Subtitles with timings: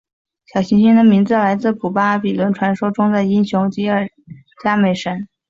[0.47, 4.09] 小行星的名字来自古巴比伦传说中的英雄吉尔
[4.63, 5.27] 伽美什。